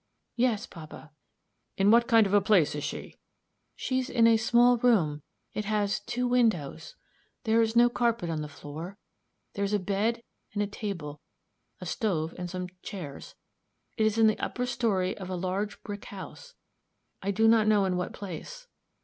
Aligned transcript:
"Yes, 0.35 0.65
papa." 0.65 1.11
"In 1.77 1.91
what 1.91 2.07
kind 2.07 2.25
of 2.25 2.33
a 2.33 2.41
place 2.41 2.73
is 2.73 2.83
she?" 2.83 3.19
"She 3.75 3.99
is 3.99 4.09
in 4.09 4.25
a 4.25 4.35
small 4.35 4.77
room; 4.77 5.21
it 5.53 5.65
has 5.65 5.99
two 5.99 6.27
windows. 6.27 6.95
There 7.43 7.61
is 7.61 7.75
no 7.75 7.87
carpet 7.87 8.27
on 8.27 8.41
the 8.41 8.47
floor. 8.47 8.97
There 9.53 9.63
is 9.63 9.73
a 9.73 9.77
bed 9.79 10.23
and 10.55 10.63
a 10.63 10.65
table, 10.65 11.21
a 11.79 11.85
stove 11.85 12.33
and 12.39 12.49
some 12.49 12.69
chairs. 12.81 13.35
It 13.95 14.07
is 14.07 14.17
in 14.17 14.25
the 14.25 14.39
upper 14.39 14.65
story 14.65 15.15
of 15.15 15.29
a 15.29 15.35
large 15.35 15.83
brick 15.83 16.05
house, 16.05 16.55
I 17.21 17.29
do 17.29 17.47
not 17.47 17.67
know 17.67 17.85
in 17.85 17.95
what 17.95 18.11
place." 18.11 18.65